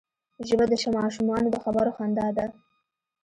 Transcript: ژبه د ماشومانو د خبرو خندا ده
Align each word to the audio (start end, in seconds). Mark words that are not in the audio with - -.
ژبه 0.47 0.65
د 0.69 0.73
ماشومانو 1.01 1.47
د 1.51 1.55
خبرو 1.63 1.91
خندا 1.97 2.27
ده 2.37 2.45